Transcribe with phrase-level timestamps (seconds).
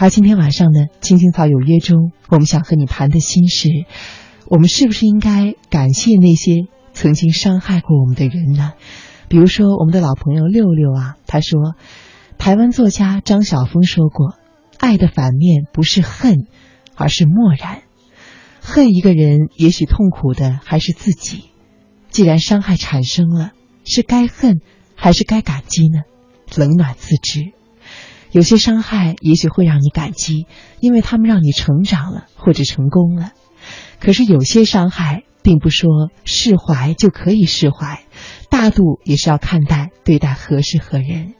[0.00, 3.68] 而今天晚上呢，青青草有约中，我们想和你谈的心事，
[4.46, 8.74] 我们是不是应该感谢那些曾经伤害过我们的人呢？
[9.26, 11.74] 比如说，我们的老朋友六六啊，他说，
[12.38, 14.36] 台湾作家张晓峰说过，
[14.78, 16.46] 爱的反面不是恨，
[16.94, 17.82] 而是漠然。
[18.60, 21.50] 恨一个人，也许痛苦的还是自己。
[22.08, 23.50] 既然伤害产生了，
[23.84, 24.60] 是该恨
[24.94, 26.02] 还是该感激呢？
[26.56, 27.57] 冷暖自知。
[28.30, 30.46] 有些伤害也许会让你感激，
[30.80, 33.32] 因为他们让你成长了或者成功了。
[34.00, 38.04] 可是有些伤害，并不说释怀就可以释怀，
[38.50, 41.34] 大度也是要看待对待何事何人。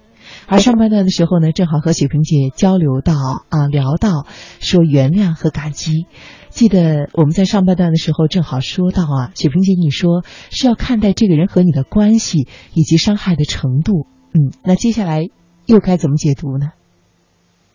[0.47, 3.14] 而上半段的时候呢，正好和雪萍姐交流到
[3.48, 4.27] 啊，聊到
[4.61, 6.06] 说原谅和感激。
[6.48, 14.06] 记得我们在上半段的时候正好说到啊，雪萍姐你说是要看待这个人和你的关系以及伤害的程度。
[14.33, 15.28] 嗯，那接下来
[15.66, 16.70] 又该怎么解读呢？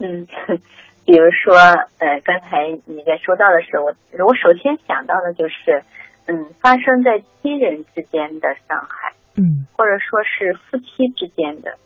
[0.04, 0.28] 嗯，
[1.08, 1.56] 比如说
[2.00, 3.96] 呃，刚才你在说到的时候，我
[4.28, 5.82] 我首先想到的就是，
[6.28, 11.78] 嗯，发生在亲人之间的伤害，嗯，或者说是夫妻之间的。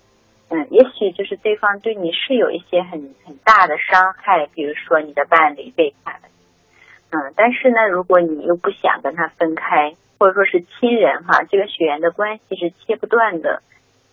[0.49, 6.27] 嗯，也许就是对方对你是有一些很很大的伤害，比如说你的伴侣背叛了，
[7.11, 13.61] 嗯，但是呢，如果你又不想跟他分开，或者说是亲人哈，这个血缘的关系是切不断的，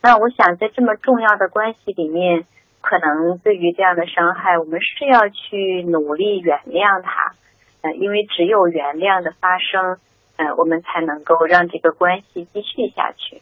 [0.02, 2.44] 那我想在这么重要的关系里面，
[2.84, 7.32] 可能对于这样的伤害，我们是要去努力原谅他，
[7.80, 9.96] 呃，因为只有原谅的发生，
[10.36, 13.40] 呃，我们才能够让这个关系继续下去。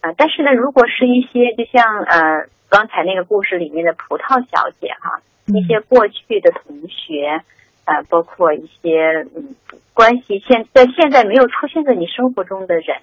[0.00, 7.42] 啊，但是呢，如果是一些就像呃刚才那个故事里面的葡萄小姐哈，一些过去的同学，
[7.84, 9.54] 呃，包括一些嗯
[9.94, 12.96] 关系现在现在没有出现在你生活中的人，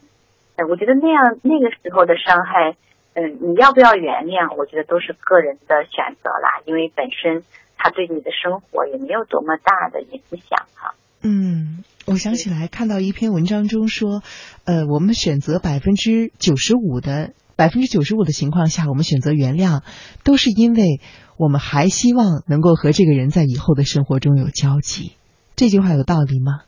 [0.58, 2.76] 呃，我觉得那样那个时候的伤害，
[3.18, 4.54] 嗯，你要不要原谅？
[4.56, 7.42] 我觉得都是个人的选择啦，因为本身
[7.76, 10.94] 他对你的生活也没有多么大的影响哈。
[11.24, 11.84] 嗯。
[12.06, 14.22] 我想起来看到一篇文章中说，
[14.64, 19.82] 呃，我们选择百分之九十五的百分之九十五的情况下，我们选择原谅，
[20.24, 21.02] 都是因为
[21.36, 25.18] 我们还希望能够和这个人在以后的生活中有交集。
[25.58, 26.62] 这句话有道理吗？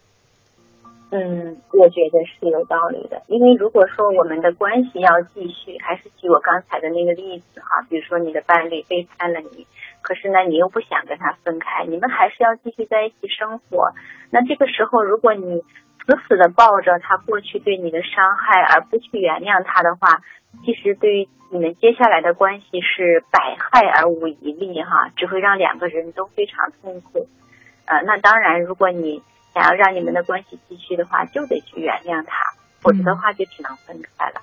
[1.11, 3.23] 嗯，我觉得是有道理的。
[3.27, 9.65] 因为如果说我们的关系要继续，还是举我刚才的那个例子哈，比如说你的伴侣背叛了你。
[10.01, 13.91] 可是呢，你又不想跟他分开，你们还是要继续在一起生活。
[14.29, 15.61] 那这个时候，如果你
[16.05, 20.21] 死死的抱着他过去对你的伤害，而不去原谅他的话，
[20.63, 27.27] 其实对于你们接下来的关系是百害而无一利哈，只会让两个人都非常痛苦。
[27.85, 29.23] 呃，那当然，如果你
[29.53, 32.31] 想要让你们的关系继续的话，就得去原谅他，
[32.81, 34.41] 否则的话就只能分开了。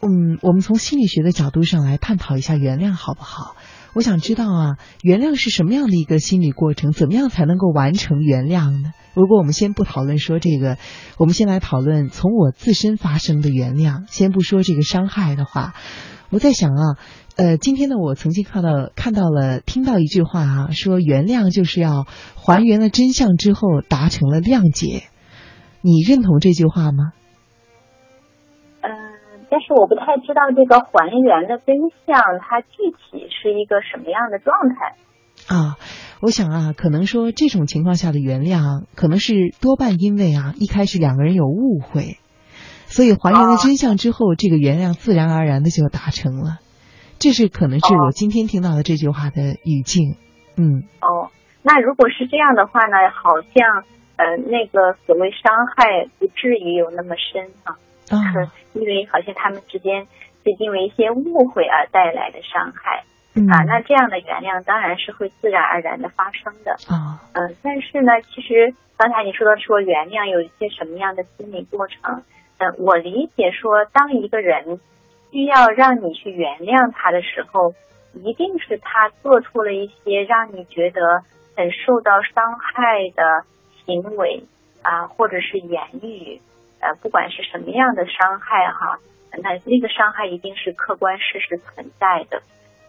[0.00, 3.56] 嗯，我们从心理学的角度上来探讨一下原谅好不好？
[3.94, 6.92] 我想知道啊，原谅是什么样的一个心理过程？
[6.92, 8.92] 怎么样才能够完成原谅呢？
[9.14, 10.78] 如果我们先不讨论说这个，
[11.16, 14.04] 我们先来讨论从我自身发生的原谅。
[14.08, 15.74] 先不说这个伤害的话，
[16.30, 16.96] 我在想啊，
[17.38, 22.04] 呃，今天呢，我曾经看到看到了听到一句话啊，说原谅就是要
[22.34, 25.04] 还原了真相之后达成了谅解。
[25.80, 27.12] 你认同这句话吗？
[28.80, 28.90] 嗯
[29.48, 35.78] 但是我不太知道这个还原的真相，它具体是一个什么样的状态啊？
[36.20, 42.18] 我想啊，可能说这种情况下的原谅，可能是多半因为啊，一开始两个人有误会，
[42.86, 46.58] 所以还原了真相之后，这个原谅自然而然的就达成了。
[47.18, 50.16] 这是可能是我今天听到的这句话的语境。
[50.56, 50.84] 嗯。
[51.00, 51.30] 哦，
[51.62, 53.10] 那如果是这样的话呢？
[53.10, 53.84] 好像
[54.16, 57.76] 呃，那个所谓伤害不至于有那么深啊。
[58.10, 60.06] 啊，因为好像他们之间
[60.42, 63.04] 是因为一些误会而带来的伤害，
[63.52, 72.22] 啊，那这样的原谅当然是会自然而然的发生的啊，嗯，但是呢，其实刚才你说的说原谅有一些什么样的心理过程，
[72.56, 74.80] 嗯，我理解说，当一个人
[75.30, 77.74] 需要让你去原谅他的时候，
[78.14, 81.22] 一定是他做出了一些让你觉得
[81.56, 83.44] 很受到伤害的
[83.84, 84.44] 行为
[84.82, 86.40] 啊，或者是言语。
[86.80, 89.00] 呃，不管是什么样的伤害哈，
[89.42, 92.40] 那那个伤害一定是客观事实存在的。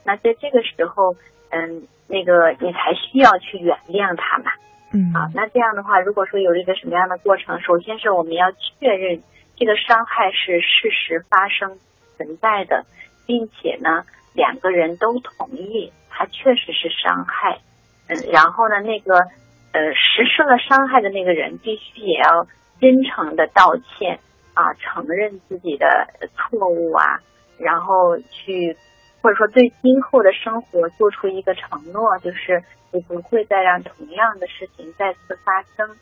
[0.06, 1.16] 那在这个时候，
[1.50, 4.52] 嗯，那个你才需要去原谅他嘛。
[4.94, 5.12] 嗯。
[5.12, 9.24] 啊，那这样的话，如果说有一个什么样的过程，首先是我们要确认
[9.58, 11.80] 这个伤害是事实发生
[12.20, 12.86] 存在的，
[13.26, 17.62] 并且呢，两个人都同意它确实是伤害。
[18.10, 22.46] 嗯，然后呢，那个呃实施了伤害的那个人必须也要。
[22.82, 24.22] 真诚的道歉
[24.54, 25.86] 啊，承认自己的
[26.34, 27.20] 错误啊，
[27.58, 28.78] 然后去
[29.22, 35.94] 或者说对今后的生活做出一个承诺，就是我不会再让同样的事情再次发生。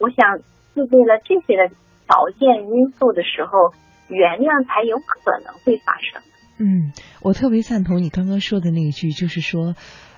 [0.00, 0.38] 我想
[0.74, 1.68] 具备了这些的
[2.08, 3.72] 条件因素的时候，
[4.08, 6.22] 原谅才有可能会发生。
[6.58, 9.74] 嗯，我特别赞同你刚刚说的那一句，就是说，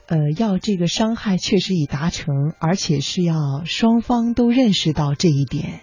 [0.07, 5.81] 呃，要这个伤害确实已达成，而且是要双方都认识到这一点。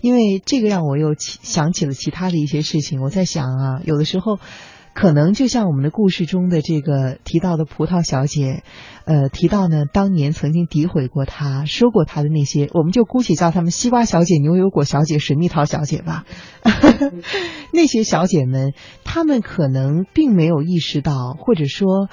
[0.00, 3.00] 因为这个让我又想起了其他的一些事情。
[3.00, 4.40] 我在想啊，有的时候
[4.94, 8.62] 可能就像我们的故事中的这个提到的葡萄小姐，
[9.04, 16.24] 呃，提到呢当年曾经诋毁过她、说过她的那些，我们就姑且叫他们西瓜小姐、牛油果小姐、水蜜桃小姐吧。
[17.72, 18.74] 那些小姐们，
[19.04, 22.08] 她们可能并没有意识到，或者说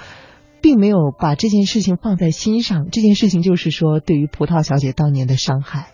[0.60, 2.88] 并没有把这件事情放在心上。
[2.90, 5.90] 这件事情就是说，对于葡萄小姐当年的伤害。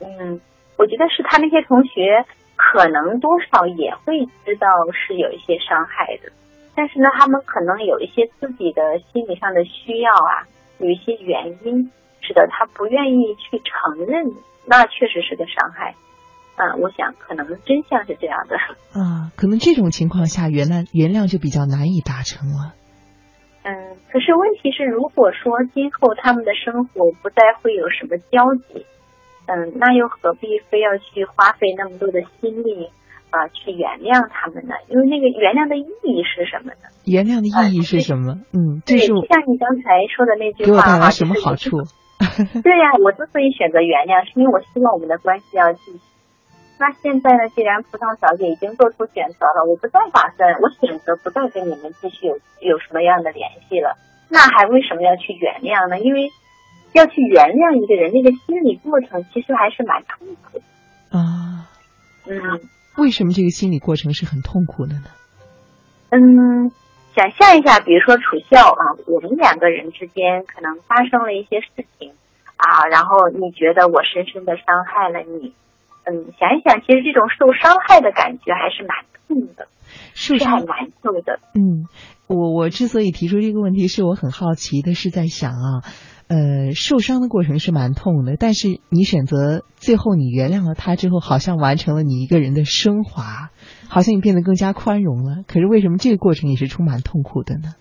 [0.00, 0.40] 嗯。
[0.78, 2.22] 我觉得是他那些同学
[2.58, 6.32] 可能多少也会知道是有一些伤害的，
[6.74, 10.44] 但是呢，他们可能有一些自己的心理上的需要啊，
[10.78, 14.26] 有一些原因使得他不愿意去承认，
[14.66, 15.94] 那确实是个伤害。
[16.56, 18.56] 嗯，我想可能真相是这样的。
[18.92, 22.74] 啊，可能这种情况下原谅原谅就比较难以达成了。
[23.62, 28.84] 嗯，可是问题是，如果说今后他们的生活不再会有什么交集。
[29.48, 32.92] 嗯，那又何必非要去花费那么多的心力
[33.30, 34.76] 啊，去原谅他们呢？
[34.88, 36.92] 因为那个原谅的意义是什么呢？
[37.08, 38.36] 原谅的意义是什么？
[38.52, 39.16] 嗯，对，像
[39.48, 41.80] 你刚才说的那句话带来什么好处？
[42.60, 46.00] 对呀，我之所以选择原谅，是因为我希望我们的关系要继续。
[46.78, 47.48] 那现在呢？
[47.56, 53.96] 既然葡萄小姐已经做出选择了，我不再打算，我选择不再跟你们继续有有什么样的联系了，
[54.28, 55.98] 那还为什么要去原谅呢？
[55.98, 56.28] 因为。
[56.92, 60.64] 要去原谅一个人，那个心理过程其实还是蛮痛苦的
[61.16, 61.68] 啊。
[62.26, 62.60] 嗯，
[62.96, 65.08] 为什么这个心理过程是很痛苦的呢？
[66.10, 66.72] 嗯，
[67.14, 72.12] 想象一下，比如说楚笑啊，我们两个人之间可能发生了一些事情
[72.56, 75.52] 啊，然后你觉得我深深的伤害了你，
[76.04, 79.68] 嗯，想一想，其实这种受伤害的感觉还是蛮痛的，
[80.14, 81.40] 是很难受的。
[81.54, 81.86] 嗯，
[82.26, 85.84] 我我之所以提出这个问题，是我很好奇的是在想啊。
[86.28, 93.50] 呃，受伤的过程是蛮痛的，但是你选择最后你原谅了他之后，好像完成了你一个人的升华，
[93.88, 95.42] 好像你变得更加宽容了。
[95.46, 97.72] 可是为什么这个过程也是充满痛苦的呢？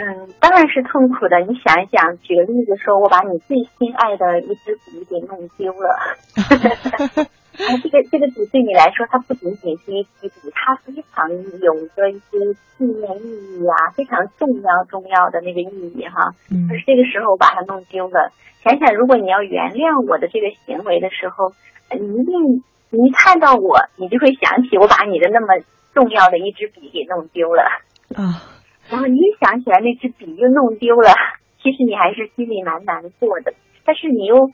[0.00, 1.40] 嗯，当然是痛苦的。
[1.40, 5.92] 你想一想，举个例子说，我把你最心爱的一支笔给弄丢了。
[7.60, 12.38] 啊，这个这个笔对你来说，它不仅仅是一支笔，它非常有着一些
[12.78, 16.32] 纪念意义啊，非常重要重要的那个意义哈。
[16.50, 16.66] 嗯。
[16.66, 18.32] 可是这个时候我把它弄丢了，
[18.64, 21.52] 想想如果你要原谅我的这个行为的时候，
[21.92, 25.62] 你一定你一看到我，你就会想起我把你的那么
[25.92, 27.68] 重要的一支笔给弄丢了
[28.16, 28.40] 啊。
[28.90, 31.14] 然后你一想起来那支笔又弄丢了，
[31.62, 33.54] 其实你还是心里蛮难过的，
[33.84, 34.50] 但是你又。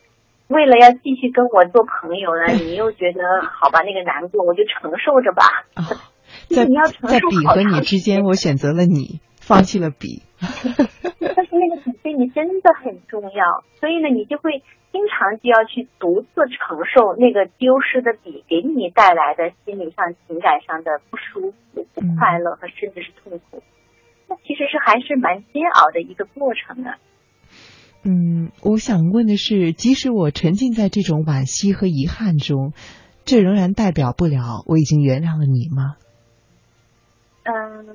[0.48, 3.82] 为了要继续跟我做朋友呢， 你又觉得好吧？
[3.82, 5.42] 那个难过我就承受着吧。
[6.54, 10.22] 在你要承在笔和你之间，我选择了你，放弃了笔。
[11.18, 14.62] 但是那个笔对你真的很重要，所以呢，你就会
[14.92, 23.60] 经常就要去独自承受那个丢失的笔给你带来的心理上、情感上的不舒服、不快乐和甚至是痛苦。
[24.28, 26.90] 那其实是还是蛮煎熬的一个过程呢。
[28.04, 32.72] 嗯，我想问的是，即使我沉浸在这种惋惜和遗憾中，
[33.24, 35.96] 这仍然代表不了我已经原谅了你吗？
[37.44, 37.86] 嗯，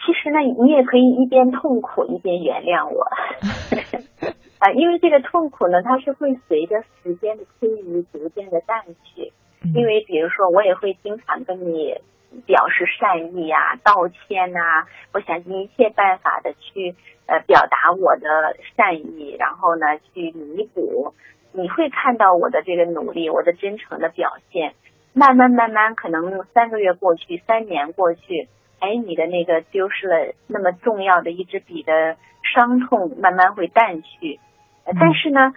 [0.00, 3.04] 其实呢，你也可以一边痛苦一边原谅我
[4.60, 9.32] 啊，因为这个痛苦呢，它是会随着时间的推移逐渐的淡去。
[9.74, 11.96] 因为比如说，我也会经常跟你
[12.42, 16.94] 表示善意呀、道歉呐，我想尽一切办法的去。
[17.26, 21.14] 呃，表达我的善意，然后呢，去弥补。
[21.52, 24.74] 你会看到我的这个努力，我的真诚的表现。
[25.14, 28.46] 慢慢慢慢，可能三个月过去，三年过去，
[28.78, 34.38] 哎，你的那个丢失了那么重要的一支笔的伤痛，慢慢会淡去。
[34.84, 35.54] 但是呢，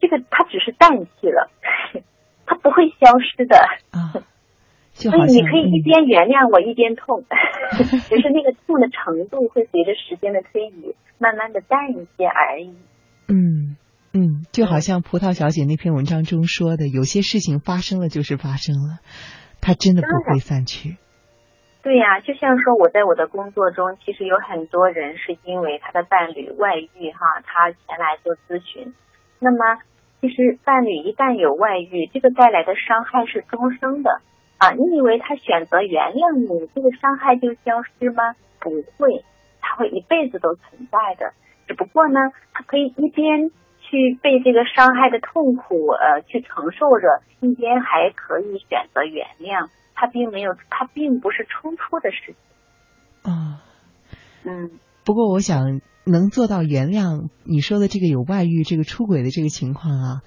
[0.00, 1.48] 这个它只是淡去了，
[2.46, 3.56] 它不会消失的。
[4.96, 7.22] 所以你可以一边原谅我一边痛，
[8.08, 12.72] 只是那个痛的程度会随着时间的推移慢慢的淡一些而已。
[13.28, 13.76] 嗯
[14.14, 19.04] 嗯，就好像葡萄小姐那篇文章中说的，有些事情发生了就是发生了，
[19.60, 20.96] 它真的不会散去。
[21.82, 28.94] 对呀，就像说我在我的工作中，其实有很多人是因为他的伴侣外遇哈，他前来做咨询。
[29.38, 29.82] 那么
[30.22, 34.22] 其实伴侣一旦有外遇，这个带来的伤害是终生的。
[34.58, 38.34] 啊，你以为他选择原谅你，这个伤害就消失吗？
[38.58, 39.22] 不会，
[39.60, 41.34] 他会一辈子都存在的。
[41.68, 42.18] 只不过呢，
[42.54, 49.68] 他可以一边去被这个伤害的痛苦呃去承受着，一边还可以选择原谅。
[49.94, 53.30] 他并没有，他并不是冲突的事情。
[53.30, 53.60] 啊，
[54.44, 60.22] 嗯，不过我想能做到原谅你说的这个有外遇、这个出轨的这个情况啊。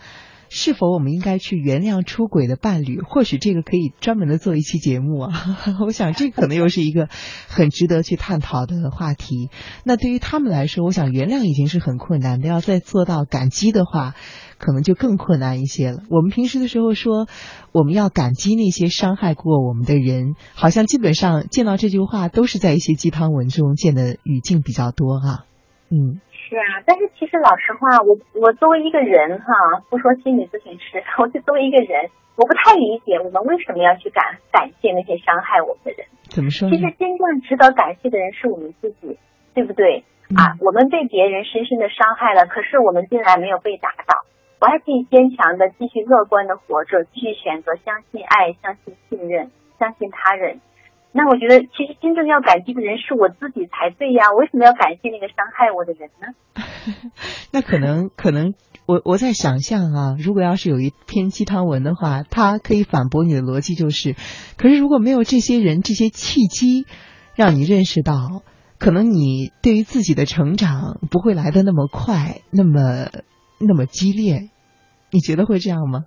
[0.50, 3.00] 是否我们应该去原谅出轨的伴侣？
[3.02, 5.32] 或许这个可以专门的做一期节目啊！
[5.86, 7.08] 我想这可能又是一个
[7.48, 9.50] 很值得去探讨的话题。
[9.84, 14.16] 那对于他们来说，我想原谅已经是很困难的，要再做到感激的话，
[14.58, 16.00] 可能就更困难一些了。
[16.10, 17.28] 我们平时的时候说
[17.72, 25.46] 我们要感激那些伤害过我们的人，好像基本上见到这句话都是在一些鸡汤文中见的语境比较多哈。
[25.90, 26.20] 嗯。
[26.50, 29.46] 是啊，但是其实老实话，我我作为一个人哈，
[29.90, 36.08] 不说心理咨询师， 我就作为一个人，我不太理解我们为什么要去感感谢那些伤害我们的人。
[36.24, 36.68] 怎么说？
[36.70, 39.20] 其实真正值得感谢的人是我们自己，
[39.54, 40.04] 对不对？
[40.36, 44.26] 啊，我们被别人深深的伤害了，可是我们竟然没有被打倒，
[44.60, 50.62] 我还可以坚强的继续乐观的活着，继续选择相信爱、相信信任、相信他人。
[51.12, 54.32] 那我觉得，其实真正要感激的人是我自己才对呀。
[54.38, 57.12] 为什么要感谢那个伤害我的人呢？
[57.52, 58.54] 那可能，可能
[58.86, 64.16] 我我在想象啊，如果要是有一篇鸡汤文的话，它可以反驳你的逻辑，就是，
[64.58, 66.86] 可是如果没有这些人、这些契机，
[67.36, 68.44] 让你认识到，
[68.78, 73.10] 可能你对于自己的成长不会来的那么快，那么
[73.60, 74.50] 那么激烈。
[75.12, 76.06] 你觉得会这样吗？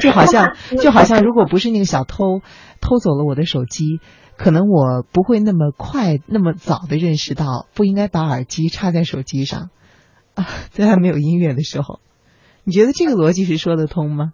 [0.00, 2.40] 就好像， 就好像，如果不是那个小偷
[2.80, 4.00] 偷走了我的手机。
[4.42, 9.68] 可能我不会那么快、那么早的认识到不应该把耳机插在手机上
[10.34, 12.00] 啊， 在还没有音乐的时候，
[12.64, 14.32] 你觉得这个逻辑是说得通吗？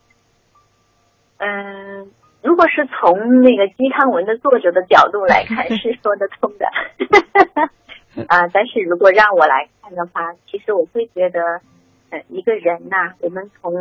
[1.38, 2.06] 嗯，
[2.40, 6.70] 如果是从那个鸡汤文的作者的角度来看，是说得通的。
[8.30, 11.40] 啊，但是如果让我来看的话，其实我会觉得，
[12.10, 13.72] 呃，一个人呐，我们从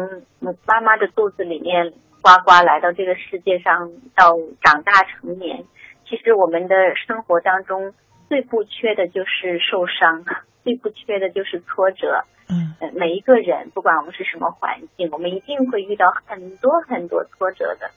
[0.66, 5.64] 妈妈的肚子里面呱呱来到这个世界上，到长大成年。
[6.08, 7.94] 其实我们的生活当中
[8.28, 10.24] 最不缺的就是受伤，
[10.64, 12.24] 最不缺的就是挫折。
[12.48, 17.90] 嗯，每一个人不管我们是什么环境，我们一定会遇到很多很多挫折的。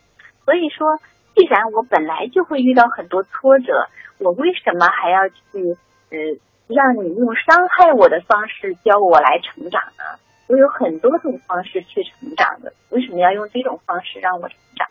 [0.45, 0.99] 所以说，
[1.35, 5.77] 既然我本来就会遇到很多挫折，我为什么还要去
[6.11, 6.19] 呃
[6.69, 10.21] 让你用伤害我的方式教我来成长呢？
[10.47, 14.89] 我有很多种方式去成长的，为什么要用这种方式让我成长？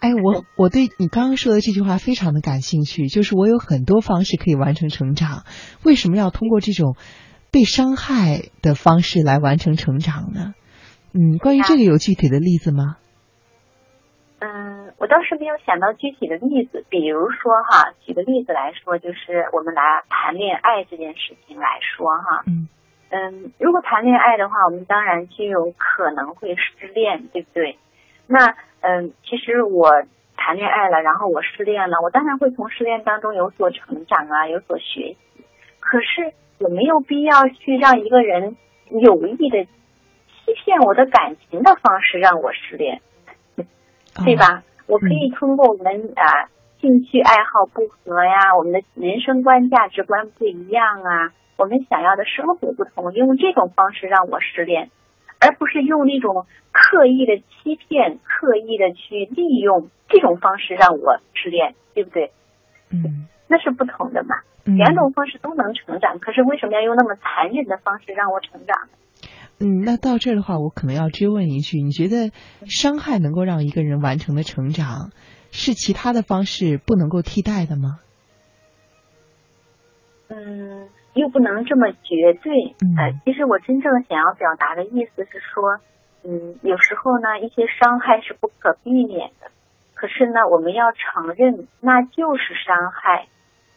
[0.00, 5.44] 哎，我我对你刚刚说的这句话非常的感兴趣，就是我有很多方式可以完成成长，
[5.84, 6.96] 为什么要通过这种
[7.50, 10.54] 被伤害的方式来完成成长呢？
[11.14, 12.96] 嗯，关于这个有具体的例子吗？
[15.02, 22.68] 嗯，我倒是没有想到具体的例子，比如说哈，举个例子来说，就是我们拿谈恋爱这件事情来说哈，嗯
[23.10, 27.78] 嗯，如果谈恋爱的话，我们当然就有可能会失恋，对不对？
[28.28, 29.90] 那嗯，其实我
[30.36, 35.16] 谈恋爱了，然后我失恋了，我当然会从失恋当中有所成长啊，有所学习。
[35.80, 38.56] 可是我没有必要去让一个人
[38.88, 43.02] 有意的欺骗我的感情的方式让我失恋，
[44.24, 44.62] 对吧？
[44.92, 54.90] 我可以通过我们啊兴趣爱好不合呀，我们的人生观价值观不一样啊，我们想要的生活不同，用这种方式让我失恋。
[55.40, 62.30] 而不是用那种刻意的欺骗、刻意的去利用这种方式让我失恋，对不对？
[62.90, 64.36] 嗯，那是不同的嘛。
[64.64, 68.88] 两种方式都能成长，可是为什么要用那么残忍的方式让我成长？
[69.62, 72.32] 嗯，那到这儿的话，我可能要追问一句：你觉得
[72.66, 75.12] 伤害能够让一个人完成的成长，
[75.52, 78.00] 是其他的方式不能够替代的吗？
[80.28, 80.88] 嗯。
[81.14, 85.76] 又不能这么绝对，呃，其实我真正想要表达的意思是说，
[86.24, 89.50] 嗯，有时候呢，一些伤害是不可避免的，
[89.92, 93.28] 可是呢，我们要承认那就是伤害，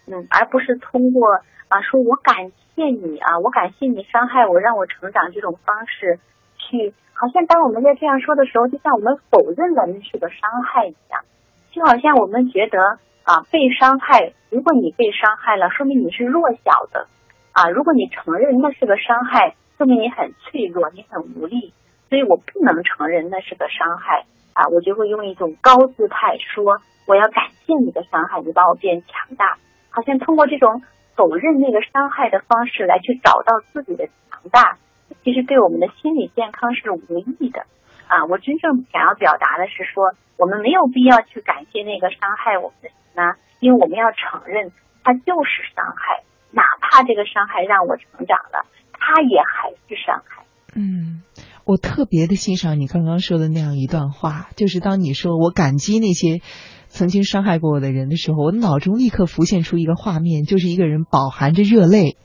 [0.08, 6.20] 嗯，而不是通过啊，说我感谢你啊，我感谢你伤害我，让我成长这种方式
[6.58, 11.24] 去，好像当我们在这样说的时候，就像我们否认了那是个伤害一样，
[11.72, 17.08] 就好像我们觉得啊，被伤害，如果你被伤害了，说明你是弱小的。
[17.52, 21.74] 啊，如果你承认那是个伤害，说明你很脆弱，你很无力，
[22.10, 29.58] 所以我不能承认那是个伤害啊，我就会用一种高姿态说，我要感谢你的伤害，你把我变强大，
[29.96, 30.84] 好像通过这种
[31.16, 34.78] 否认那个伤害的方式来去找到自己的强大，
[35.24, 37.66] 其实对我们的心理健康是无益的。
[38.08, 44.72] 啊，我真正想要表达的是说，我们没有必要去感谢那个伤害我们的人呢，因为我们要承认，
[45.02, 46.22] 他就是伤害，
[46.52, 50.44] 哪怕这个伤害让我成长了，他也还是伤害。
[50.76, 51.24] 嗯，
[51.66, 56.42] 我特别的欣赏你刚刚说的那样一段话，就是当你说我感激那些
[56.90, 62.18] 曾经伤害过我的人的时候，我脑中立刻浮现出一个画面，就是一个人饱含着热泪，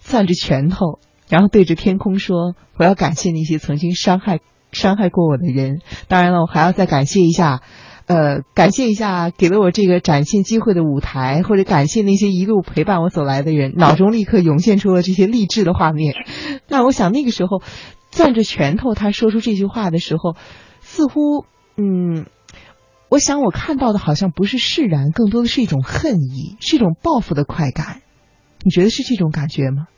[0.00, 0.98] 攥着拳头。
[1.28, 4.40] 然后对着天空说：“我要感谢那些曾经伤害
[4.72, 5.78] 伤害过我的人。
[6.08, 7.62] 当然了，我还要再感谢一下，
[8.06, 16.14] 呃，感谢一下给了我这个展现机会的舞台，或者感谢那些一路陪伴我走来的人。”脑中立刻涌现出了这些励志的画面。
[16.66, 17.62] 那我想那个时候，
[18.10, 20.34] 攥着拳头，他说出这句话的时候，
[20.80, 22.26] 似乎，嗯，
[23.08, 28.02] 我想我看到的好像不是释然，更多的是一种恨意，是一种报复的快感。
[28.62, 29.88] 你觉得是这种感觉吗？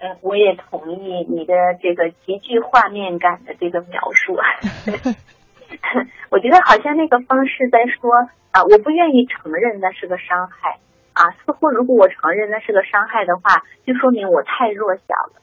[0.00, 4.34] 嗯，我也同意你的这个极具画面感的这个描述。
[6.30, 8.10] 我觉得好像那个方式在说
[8.52, 10.78] 啊，我不愿意承认那是个伤害
[11.12, 15.02] 啊，似乎如果我承认那是个伤害的话，就说明我太弱小
[15.34, 15.42] 了。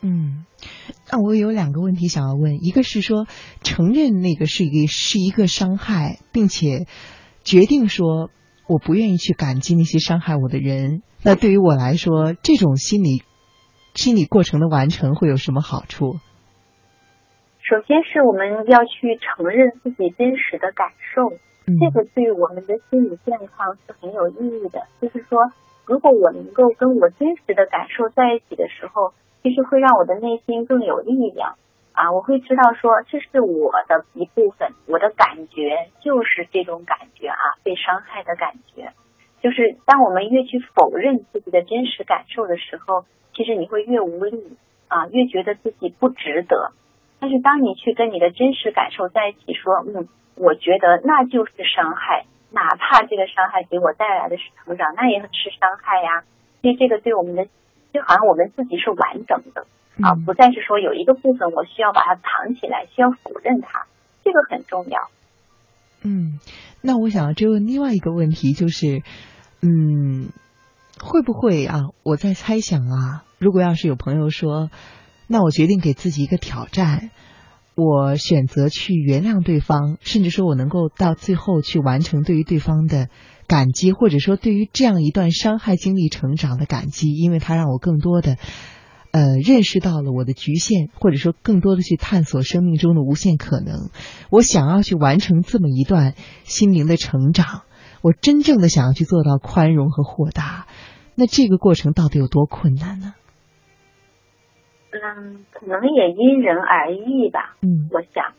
[0.00, 0.44] 嗯，
[1.10, 3.26] 那我有两个问题想要问，一个是说
[3.62, 6.86] 承认那个是一个是一个伤害，并且
[7.44, 8.30] 决定说
[8.68, 13.22] 我不愿意去感激那些伤害我的人，那对于我来说，这种心理。
[13.94, 16.20] 心理过程的完成会有什么好处？
[17.58, 21.34] 首先是我们要去承认自己真实的感受，
[21.66, 24.86] 这个对我们的心理健康是很有意义的。
[25.02, 25.50] 就是说，
[25.88, 31.56] 如果我能够跟我真实的感受在一起的时候，其实会让我的内心更有力量
[31.92, 32.12] 啊！
[32.12, 38.92] 我会知道说，这是我的一部分，我的感觉就是这种感觉啊，被伤害的感觉。
[39.42, 43.04] 就是当我们越去否认自己的真实感受的时候。
[43.34, 44.56] 其实你会越无力
[44.88, 46.72] 啊，越觉得自己不值得。
[47.20, 56.24] 但是当你去跟你的真实感受在一起，说，嗯，我觉得那就是伤害，哪怕这个伤害给我带来的是成长，那也是伤害呀。
[56.60, 57.44] 因为这个对我们的，
[57.92, 59.66] 就好像我们自己是完整的
[60.02, 63.86] 啊，不再是说有一个部分我需要把它藏起来，需要否认它，
[64.24, 65.08] 这个很重要。
[66.02, 66.38] 嗯，
[66.80, 69.02] 那我想要追问另外一个问题，就是，
[69.62, 70.30] 嗯，
[71.00, 71.80] 会不会啊？
[72.02, 73.24] 我在猜想啊。
[73.38, 74.70] 如果要是有朋友说，
[75.28, 77.10] 那我决定给自己一个挑战，
[77.80, 83.08] 我选择去原谅对方，甚至说我能够到最后去完成对于对方的
[83.46, 88.36] 感激，或者说对于这样一段伤害经历成长的感激，因为它让我更多的
[89.12, 93.90] 呃认识到了我的局限，或者说更多的去探索生命中的无限可能。
[94.28, 97.62] 我想要去完成这么一段心灵的成长，
[98.02, 100.66] 我真正的想要去做到宽容和豁达，
[101.14, 103.14] 那这个过程到底有多困难呢？
[104.90, 107.56] 嗯，可能也因人而异吧。
[107.62, 108.32] 嗯，我想，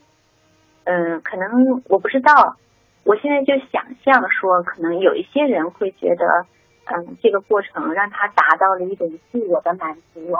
[0.85, 2.57] 嗯，可能我不知道。
[3.05, 6.45] 我现在就想象说，可能有一些人会觉得，
[6.85, 10.35] 嗯，这个过程让他达到了一种自我的满足，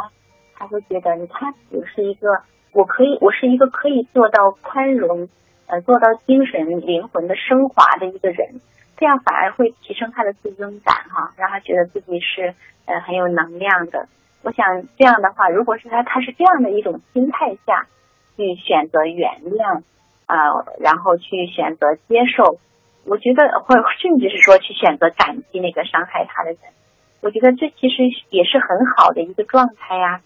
[0.55, 2.41] 他会觉得，你看，我是一个，
[2.73, 5.29] 我可以，我是一个可以做到宽容，
[5.67, 8.59] 呃，做到精神灵魂的升华的一个人，
[8.97, 12.53] 这样反而会提升他的自尊感，哈，让他觉得自己是，
[12.85, 14.07] 呃，很有能量的。
[14.41, 17.87] 我想这样的话，如果是他，他是这样的一种心态下
[18.37, 19.81] 去选择原谅
[20.27, 22.57] 啊，然后去选择接受，
[23.03, 26.59] 我觉得或甚至是说去选择感激那个伤害他的人，
[27.21, 30.21] 我觉得这其实也是很好的一个状态呀，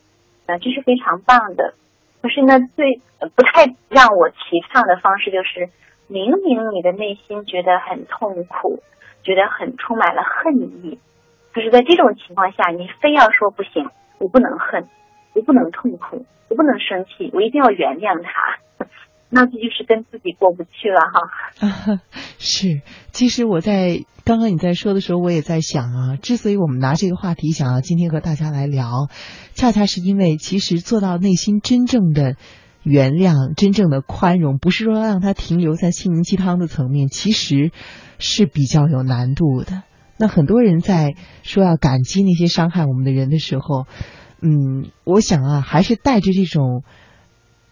[0.45, 1.73] 啊，这是非常棒的。
[2.21, 3.01] 可是呢，最
[3.35, 5.69] 不太让我提倡的方式就是，
[6.07, 8.83] 明明你的内心觉得很痛苦，
[9.23, 10.99] 觉得很充满了恨意，
[11.51, 13.89] 可是在这种情况下，你非要说不行。
[14.19, 14.87] 我不能恨，
[15.33, 18.85] 我不能痛苦，我不能生气，我一定要原谅他。
[19.29, 22.01] 那这就是跟自己过不去了哈。
[22.37, 29.07] 是，其实我在刚刚你在说的时候，我也在想啊，之所以我们拿这个话题想要今天和大家来聊，
[29.55, 32.35] 恰恰是因为其实做到内心真正的
[32.83, 37.71] 原谅、真正的宽容，不是说让它停留在心灵鸡汤的层面，其实
[38.19, 39.81] 是比较有难度的。
[40.17, 43.85] 那很多人在说要感激那些伤害我们的人的时候，
[44.41, 46.83] 嗯，我想啊，还是带着这种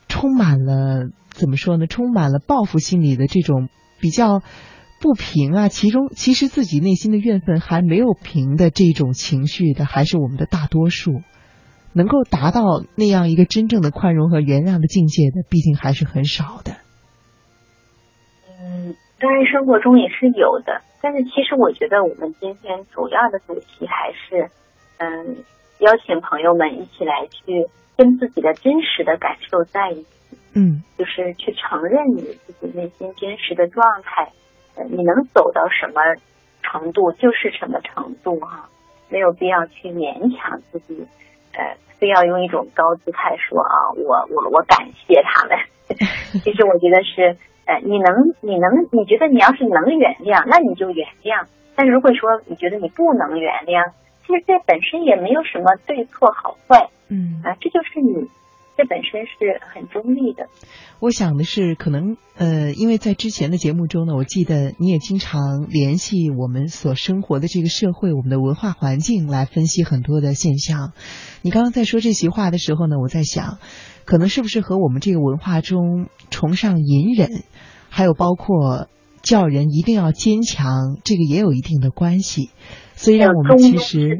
[0.08, 1.88] 充满了怎么说呢？
[1.88, 4.42] 充满了报复心理的这种比较
[5.00, 11.22] 不平啊，其中其实自己内心的怨愤还没有平的这种情绪的，还是我们的大多数。
[11.94, 12.62] 能够达到
[12.96, 16.78] 那样一个真正的宽容和原谅的境界的，毕竟还是很少的。
[18.48, 20.82] 嗯，当然生活中也是有的。
[21.02, 24.50] 但是其实我觉得我们今天主要的主题还是，
[24.98, 25.44] 嗯，
[25.80, 30.08] 邀请朋友们一起来去跟自己的真实的感受在一起，
[30.56, 34.32] 嗯，就是去承认你自己内心真实的状态，
[34.76, 36.02] 呃，你能走到什么
[36.62, 38.70] 程度就是什么程度哈，
[39.10, 41.08] 没有必要去勉强自己，
[41.54, 45.58] 呃，非要用一种高姿态说啊，我我我感谢他们。
[46.44, 47.36] 其实我觉得是，
[47.72, 53.92] 呃，你能你能你觉得你要是能原谅，那你就原谅；但如果说你觉得你不能原谅，
[54.28, 58.28] 其实这本身也没有什么对错好坏，嗯啊，这就是你。
[58.78, 60.48] 这本身是很中立的。
[61.00, 70.94] 我想的是，可能呃，因为在之前的节目中呢，我记得你也经常联系我们所生活的这个社会、我们的文化环境来分析很多的现象。
[71.42, 73.58] 你刚刚在说这席话的时候呢，我在想，
[74.06, 77.30] 可能是不是和我们这个文化中崇尚隐忍，
[77.90, 78.88] 还有包括
[79.22, 82.52] 叫人一定要坚强，这个也有一定的关系。
[83.02, 84.16] 所以让我们其实，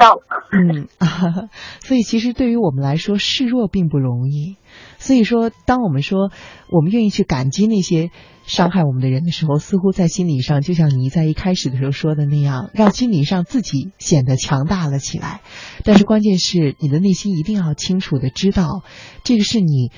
[0.52, 1.50] 嗯，啊
[1.86, 4.58] 所以其实对于我们来说，示弱并不容易。
[4.98, 6.32] 所以说，当我们说
[6.68, 8.10] 我们愿意去感激那些
[8.44, 15.42] 伤害我们的人的时候，似乎在心理上，就像你在一开始的时候说的那样，让心理上自己显得强大了起来。
[15.84, 18.82] 但是关键是你的内心一定要清楚的知道，
[19.24, 19.92] 这个是你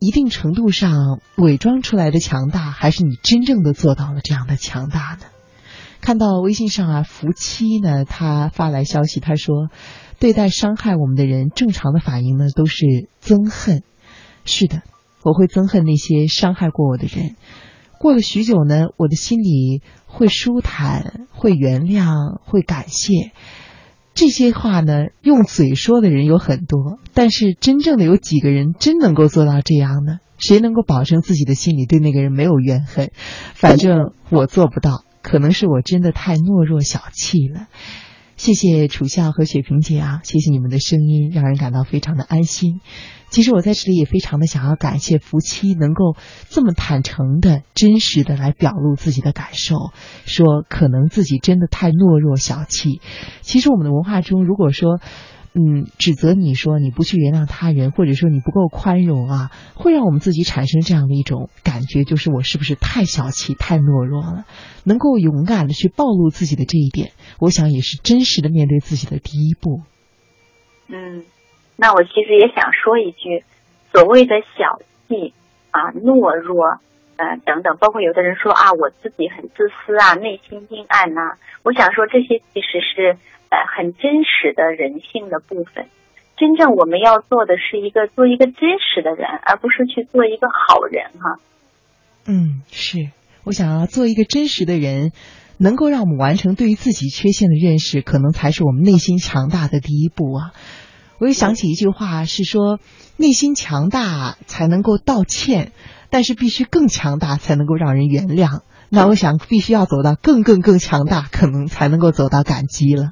[0.00, 5.26] 一定程度上伪装出来的强大，还是你真正的做到了这样的强大呢？
[6.06, 9.70] 看到微信上啊，福七呢，他发来消息，他说，
[10.20, 13.82] 对待伤害我们的人，正常的反应呢都是憎恨。
[14.44, 14.82] 是的，
[15.24, 17.34] 我会憎恨那些伤害过我的人。
[17.98, 23.32] 过了许久呢，我的心里会舒坦，会原谅，会感谢。
[24.14, 30.18] 这些话呢，用嘴说的人有很多，但是真正的有几个人真能够做到这样呢？
[30.38, 33.10] 谁能够保证自己的心里对那个人没有怨恨？
[33.54, 35.02] 反正我做不到。
[35.26, 37.66] 可能是我真的太懦弱小气了，
[38.36, 42.80] 谢谢楚笑和雪萍姐啊，谢谢你们的声音，让人感到非常的安心。
[43.28, 46.14] 其实我在这里也非常的想要感谢夫妻能够
[46.48, 49.90] 这么坦诚的、真实的来表露自己的感受，
[50.26, 53.00] 说可能自己真的太懦弱小气。
[53.40, 55.00] 其实我们的文化中，如果说。
[55.58, 64.44] 嗯，指责你说你不去原谅他人，或者说你不够宽容啊，会让我们自己产生这样的一种感觉，就是我是不是太小气、太懦弱了？
[64.84, 69.80] 能够勇敢的去暴露自己的这一点，我想也是真实的面对自己的第一步。
[70.88, 71.24] 嗯，
[71.76, 73.42] 那我其实也想说一句，
[73.92, 75.32] 所谓的小气
[75.70, 76.80] 啊、懦弱，
[77.16, 83.18] 呃等等，包括有的人说啊，我自己很自私啊，内心阴暗呐，我想说这些其实是。
[83.48, 85.86] 呃，很真实的人性的部分，
[86.36, 91.38] 真正我们要做的是一个做一个真实的人，而不是去做一个好人哈。
[92.26, 93.10] 嗯，是，
[93.44, 95.12] 我想要做一个真实的人，
[95.58, 100.50] 能够让我们完成对于自己缺陷的认识，可能才是我们内心强大的第一步啊。
[101.20, 102.80] 我又想起一句话，是说
[103.16, 105.70] 内心强大才能够道歉，
[106.16, 108.60] 但是必须更强大才能够让人原谅。
[108.88, 113.10] 那我想必须要走到更更更强大，可能才能够走到感激了。